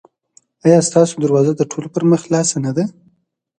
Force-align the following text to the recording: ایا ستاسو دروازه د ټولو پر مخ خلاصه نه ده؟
ایا 0.65 0.79
ستاسو 0.89 1.13
دروازه 1.23 1.51
د 1.55 1.61
ټولو 1.71 1.87
پر 1.95 2.03
مخ 2.09 2.19
خلاصه 2.25 2.57
نه 2.65 2.71
ده؟ 2.77 2.83